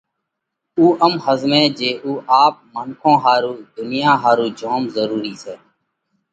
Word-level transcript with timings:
اُو 0.77 0.85
ام 1.05 1.13
ۿزمئه 1.25 1.67
جي 1.77 1.91
اُو 2.03 2.11
آپ 2.43 2.55
منکون 2.73 3.15
ۿارُو، 3.23 3.53
ڌُنيا 3.73 4.11
ۿارُو 4.23 4.47
جوم 4.59 4.83
ضرُورِي 4.95 5.33
سئہ۔ 5.41 5.55